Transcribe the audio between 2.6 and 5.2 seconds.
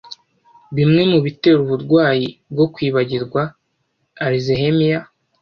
kwibagirwa ‘Alzheimer’